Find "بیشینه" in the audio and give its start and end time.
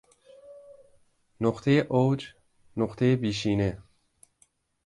3.15-3.83